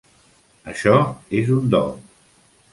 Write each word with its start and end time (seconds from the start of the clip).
Això 0.71 0.95
és 1.43 1.53
un 1.59 1.71
do. 1.77 1.85